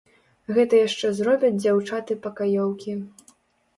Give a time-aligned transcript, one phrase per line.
[0.57, 2.99] Гэта яшчэ зробяць дзяўчаты-пакаёўкі.